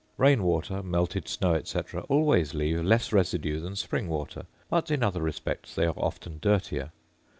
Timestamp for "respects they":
5.21-5.85